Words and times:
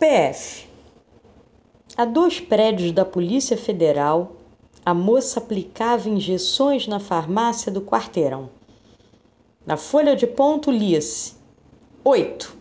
PF. 0.00 0.66
A 1.94 2.06
dois 2.06 2.40
prédios 2.40 2.90
da 2.90 3.04
Polícia 3.04 3.54
Federal, 3.54 4.32
a 4.82 4.94
moça 4.94 5.38
aplicava 5.38 6.08
injeções 6.08 6.86
na 6.86 6.98
farmácia 6.98 7.70
do 7.70 7.82
quarteirão. 7.82 8.48
Na 9.66 9.76
folha 9.76 10.16
de 10.16 10.26
ponto 10.26 10.70
lia-se: 10.70 11.34
oito. 12.02 12.56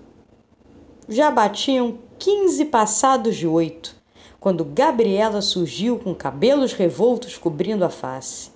Já 1.07 1.31
batiam 1.31 1.99
quinze 2.17 2.65
passados 2.65 3.37
de 3.37 3.47
oito, 3.47 3.95
quando 4.37 4.65
Gabriela 4.65 5.41
surgiu 5.41 5.97
com 5.97 6.13
cabelos 6.13 6.73
revoltos 6.73 7.37
cobrindo 7.37 7.85
a 7.85 7.89
face. 7.89 8.51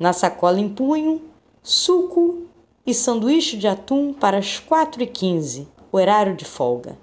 Na 0.00 0.14
sacola 0.14 0.58
em 0.58 0.70
punho, 0.70 1.20
suco 1.62 2.46
e 2.86 2.94
sanduíche 2.94 3.58
de 3.58 3.68
atum 3.68 4.14
para 4.14 4.38
as 4.38 4.58
quatro 4.58 5.02
e 5.02 5.06
quinze, 5.06 5.68
horário 5.92 6.34
de 6.34 6.46
folga. 6.46 6.96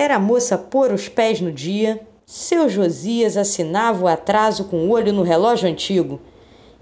Era 0.00 0.14
a 0.14 0.20
moça 0.20 0.56
pôr 0.56 0.92
os 0.92 1.08
pés 1.08 1.40
no 1.40 1.50
dia, 1.50 2.06
seu 2.24 2.68
Josias 2.68 3.36
assinava 3.36 4.04
o 4.04 4.06
atraso 4.06 4.66
com 4.66 4.86
o 4.86 4.90
olho 4.90 5.12
no 5.12 5.24
relógio 5.24 5.68
antigo 5.68 6.20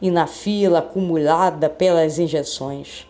e 0.02 0.10
na 0.10 0.26
fila 0.26 0.80
acumulada 0.80 1.70
pelas 1.70 2.18
injeções. 2.18 3.08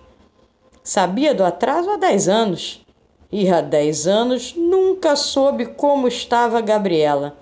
Sabia 0.84 1.34
do 1.34 1.42
atraso 1.42 1.91
há 1.91 1.97
dez 1.97 2.28
anos 2.28 2.87
e 3.33 3.50
há 3.50 3.61
dez 3.61 4.06
anos 4.06 4.55
nunca 4.55 5.16
soube 5.16 5.66
como 5.66 6.06
estava 6.06 6.61
Gabriela. 6.61 7.36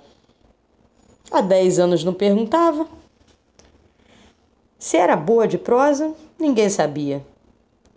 Há 1.31 1.43
dez 1.43 1.79
anos 1.79 2.03
não 2.03 2.15
perguntava. 2.15 2.89
Se 4.79 4.97
era 4.97 5.17
boa 5.17 5.47
de 5.47 5.59
prosa, 5.59 6.15
ninguém 6.39 6.71
sabia. 6.71 7.23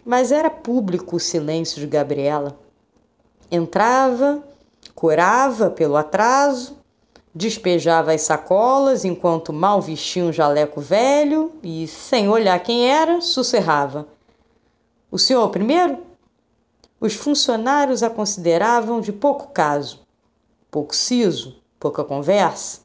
Mas 0.03 0.29
era 0.29 0.49
público 0.49 1.15
o 1.15 1.21
silêncio 1.21 1.79
de 1.79 1.87
Gabriela. 1.87 2.59
Entrava, 3.49 4.43
corava 4.97 5.69
pelo 5.69 5.95
atraso, 5.95 6.75
despejava 7.31 8.13
as 8.13 8.21
sacolas 8.23 9.05
enquanto 9.05 9.53
mal 9.53 9.79
vestia 9.79 10.25
um 10.25 10.33
jaleco 10.33 10.81
velho 10.81 11.53
e, 11.61 11.87
sem 11.87 12.27
olhar 12.27 12.59
quem 12.63 12.89
era, 12.89 13.21
sussurrava: 13.21 14.07
O 15.11 15.19
senhor 15.19 15.47
primeiro? 15.49 15.99
Os 16.99 17.13
funcionários 17.13 18.01
a 18.01 18.09
consideravam 18.09 18.99
de 18.99 19.13
pouco 19.13 19.49
caso, 19.49 19.99
pouco 20.71 20.95
siso, 20.95 21.61
pouca 21.79 22.03
conversa. 22.03 22.79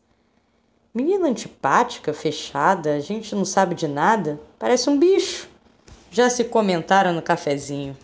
Menina 0.93 1.29
antipática, 1.29 2.13
fechada, 2.13 2.93
a 2.93 3.01
gente 3.01 3.35
não 3.35 3.47
sabe 3.47 3.75
de 3.75 3.89
nada, 3.89 4.39
parece 4.59 4.91
um 4.91 4.99
bicho. 4.99 5.49
Já 6.11 6.29
se 6.29 6.45
comentaram 6.45 7.15
no 7.15 7.23
cafezinho. 7.23 7.97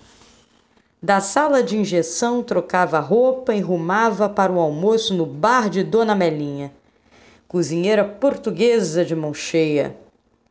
Da 1.01 1.21
sala 1.21 1.63
de 1.63 1.77
injeção 1.77 2.43
trocava 2.43 2.99
roupa 2.99 3.55
e 3.55 3.61
rumava 3.61 4.29
para 4.29 4.53
o 4.53 4.59
almoço 4.59 5.15
no 5.15 5.25
bar 5.25 5.71
de 5.71 5.85
Dona 5.85 6.13
Melinha. 6.13 6.73
Cozinheira 7.47 8.05
portuguesa 8.05 9.05
de 9.05 9.15
mão 9.15 9.33
cheia. 9.33 9.97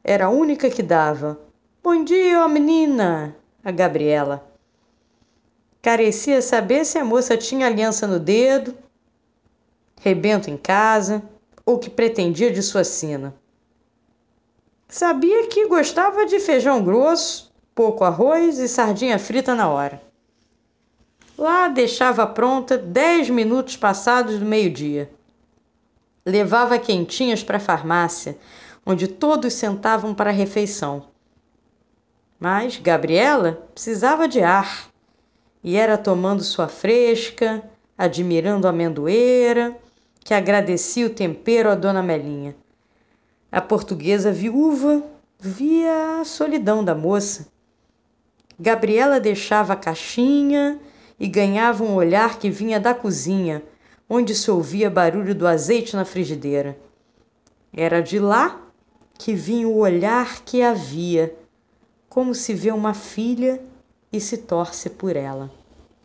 Era 0.01 0.27
a 0.27 0.29
única 0.29 0.69
que 0.69 0.81
dava. 0.81 1.37
Bom 1.83 2.01
dia, 2.01 2.45
ó 2.45 2.47
menina! 2.47 3.35
A 3.61 3.71
Gabriela. 3.71 4.47
Carecia 5.81 6.41
saber 6.41 6.85
se 6.85 6.97
a 6.97 7.03
moça 7.03 7.35
tinha 7.35 7.67
aliança 7.67 8.07
no 8.07 8.17
dedo, 8.17 8.73
rebento 9.99 10.49
em 10.49 10.55
casa 10.55 11.21
ou 11.65 11.77
que 11.77 11.89
pretendia 11.89 12.51
de 12.51 12.63
sua 12.63 12.85
sina. 12.85 13.35
Sabia 14.87 15.47
que 15.47 15.67
gostava 15.67 16.25
de 16.25 16.39
feijão 16.39 16.81
grosso, 16.81 17.53
pouco 17.75 18.05
arroz 18.05 18.59
e 18.59 18.69
sardinha 18.69 19.19
frita 19.19 19.53
na 19.53 19.69
hora. 19.69 20.06
Lá 21.37 21.67
deixava 21.67 22.25
pronta 22.25 22.75
dez 22.77 23.29
minutos 23.29 23.77
passados 23.77 24.39
do 24.39 24.45
meio-dia. 24.45 25.11
Levava 26.25 26.79
quentinhas 26.79 27.43
para 27.43 27.57
a 27.57 27.59
farmácia, 27.59 28.37
onde 28.83 29.07
todos 29.07 29.53
sentavam 29.53 30.15
para 30.15 30.31
a 30.31 30.33
refeição. 30.33 31.05
Mas 32.39 32.77
Gabriela 32.77 33.67
precisava 33.73 34.27
de 34.27 34.41
ar 34.41 34.89
e 35.63 35.75
era 35.75 35.95
tomando 35.95 36.43
sua 36.43 36.67
fresca, 36.67 37.63
admirando 37.95 38.65
a 38.65 38.71
amendoeira, 38.71 39.77
que 40.21 40.33
agradecia 40.33 41.05
o 41.05 41.11
tempero 41.11 41.69
à 41.69 41.75
dona 41.75 42.01
Melinha. 42.01 42.55
A 43.51 43.61
portuguesa 43.61 44.31
viúva 44.31 45.03
via 45.39 46.19
a 46.19 46.25
solidão 46.25 46.83
da 46.83 46.95
moça. 46.95 47.47
Gabriela 48.59 49.19
deixava 49.19 49.73
a 49.73 49.77
caixinha 49.77 50.79
e 51.19 51.27
ganhava 51.27 51.83
um 51.83 51.95
olhar 51.95 52.37
que 52.37 52.49
vinha 52.49 52.79
da 52.79 52.93
cozinha, 52.93 53.63
onde 54.09 54.35
se 54.35 54.49
ouvia 54.51 54.89
barulho 54.89 55.33
do 55.33 55.47
azeite 55.47 55.95
na 55.95 56.05
frigideira. 56.05 56.77
Era 57.73 58.01
de 58.01 58.19
lá 58.19 58.61
que 59.17 59.33
vinha 59.33 59.67
o 59.67 59.77
olhar 59.77 60.43
que 60.43 60.61
havia, 60.61 61.35
como 62.07 62.35
se 62.35 62.53
vê 62.53 62.71
uma 62.71 62.93
filha 62.93 63.61
e 64.11 64.21
se 64.21 64.37
torce 64.37 64.89
por 64.89 65.15
ela. 65.15 65.51